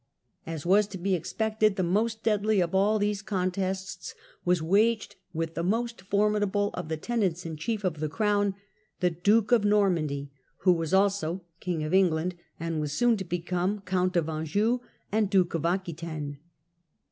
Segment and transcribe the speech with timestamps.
[0.47, 5.53] As was to be expected, the most deadly of all these contests was waged with
[5.53, 8.55] the most formidable of the tenants in chief of the Crown,
[8.99, 13.81] the Duke of Normandy, who was also King of England, and was soon to become
[13.81, 14.79] Count of Anjou
[15.11, 16.39] and Duke of Aquitaine.